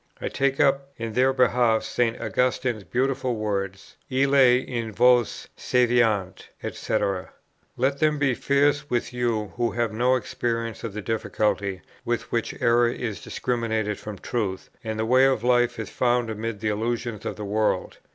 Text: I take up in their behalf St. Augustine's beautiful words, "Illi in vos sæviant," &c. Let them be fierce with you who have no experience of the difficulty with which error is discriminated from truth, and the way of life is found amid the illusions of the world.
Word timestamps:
I 0.19 0.29
take 0.29 0.59
up 0.59 0.91
in 0.97 1.13
their 1.13 1.31
behalf 1.31 1.83
St. 1.83 2.19
Augustine's 2.19 2.83
beautiful 2.83 3.35
words, 3.35 3.97
"Illi 4.11 4.67
in 4.67 4.91
vos 4.91 5.47
sæviant," 5.55 6.45
&c. 6.71 7.29
Let 7.77 7.99
them 7.99 8.17
be 8.17 8.33
fierce 8.33 8.89
with 8.89 9.13
you 9.13 9.53
who 9.57 9.69
have 9.73 9.93
no 9.93 10.15
experience 10.15 10.83
of 10.83 10.93
the 10.93 11.03
difficulty 11.03 11.83
with 12.03 12.31
which 12.31 12.59
error 12.59 12.89
is 12.89 13.21
discriminated 13.21 13.99
from 13.99 14.17
truth, 14.17 14.71
and 14.83 14.97
the 14.97 15.05
way 15.05 15.25
of 15.25 15.43
life 15.43 15.77
is 15.77 15.91
found 15.91 16.31
amid 16.31 16.61
the 16.61 16.69
illusions 16.69 17.23
of 17.23 17.35
the 17.35 17.45
world. 17.45 17.99